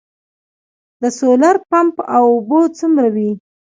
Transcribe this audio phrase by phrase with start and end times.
[1.01, 3.29] د سولر پمپ اوبه څومره وي؟